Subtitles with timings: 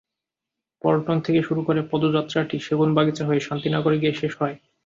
[0.81, 4.55] পল্টন থেকে শুরু করে পদযাত্রাটি সেগুনবাগিচা হয়ে শান্তিনগরে গিয়ে শেষ হয়।